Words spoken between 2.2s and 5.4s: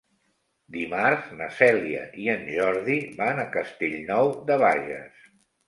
i en Jordi van a Castellnou de Bages.